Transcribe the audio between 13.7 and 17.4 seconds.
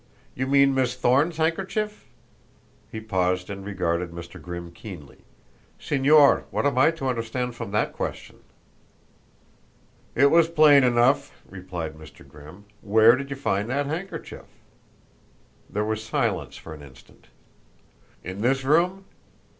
handkerchief?" There was silence for an instant.